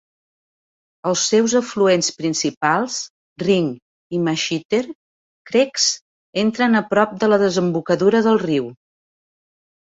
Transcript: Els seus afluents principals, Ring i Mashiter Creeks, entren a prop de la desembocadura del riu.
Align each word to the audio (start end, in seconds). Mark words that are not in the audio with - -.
Els 1.09 1.25
seus 1.33 1.53
afluents 1.59 2.09
principals, 2.21 2.95
Ring 3.45 3.69
i 4.19 4.23
Mashiter 4.29 4.81
Creeks, 5.53 5.87
entren 6.47 6.83
a 6.83 6.85
prop 6.97 7.17
de 7.25 7.33
la 7.33 7.43
desembocadura 7.47 8.27
del 8.31 8.45
riu. 8.49 8.75